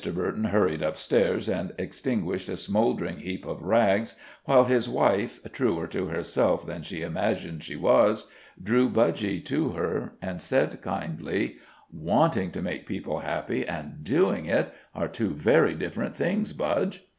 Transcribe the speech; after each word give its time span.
Burton 0.15 0.45
hurried 0.45 0.81
up 0.81 0.97
stairs 0.97 1.47
and 1.47 1.73
extinguished 1.77 2.49
a 2.49 2.57
smoldering 2.57 3.17
heap 3.19 3.45
of 3.45 3.61
rags, 3.61 4.15
while 4.45 4.63
his 4.63 4.89
wife, 4.89 5.39
truer 5.51 5.85
to 5.85 6.07
herself 6.07 6.65
than 6.65 6.81
she 6.81 7.03
imagined 7.03 7.63
she 7.63 7.75
was, 7.75 8.27
drew 8.59 8.89
Budge 8.89 9.43
to 9.43 9.69
her, 9.73 10.13
and 10.19 10.41
said, 10.41 10.81
kindly: 10.81 11.57
"Wanting 11.93 12.49
to 12.49 12.63
make 12.63 12.87
people 12.87 13.19
happy, 13.19 13.63
and 13.63 14.03
doing 14.03 14.45
it 14.47 14.73
are 14.95 15.07
two 15.07 15.35
very 15.35 15.75
different 15.75 16.15
things, 16.15 16.51
Budge." 16.51 17.03